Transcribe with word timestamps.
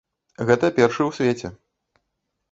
Гэта 0.49 0.69
першы 0.79 1.01
ў 1.05 1.11
свеце. 1.17 1.47